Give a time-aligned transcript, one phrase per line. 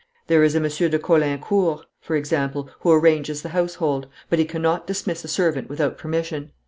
[0.25, 4.87] There is a Monsieur de Caulaincourt, for example, who arranges the household; but he cannot
[4.87, 6.49] dismiss a servant without permission.